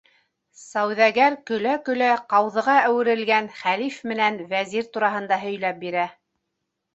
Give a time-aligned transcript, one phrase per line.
[0.59, 6.09] Сауҙагәр көлә-көлә ҡауҙыға әүерелгән хәлиф менән вәзир тураһында һөйләп бирә.